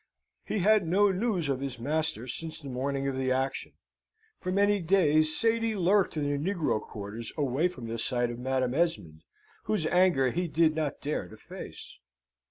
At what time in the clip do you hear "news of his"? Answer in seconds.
1.11-1.77